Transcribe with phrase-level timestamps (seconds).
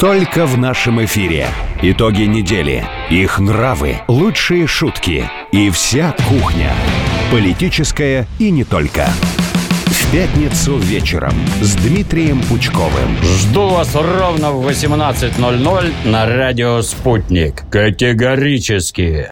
[0.00, 1.48] Только в нашем эфире.
[1.82, 6.72] Итоги недели, их нравы, лучшие шутки и вся кухня.
[7.30, 9.10] Политическая и не только.
[9.84, 13.18] В пятницу вечером с Дмитрием Пучковым.
[13.22, 17.64] Жду вас ровно в 18.00 на радио «Спутник».
[17.70, 19.28] Категорически.